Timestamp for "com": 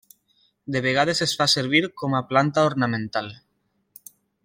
2.03-2.17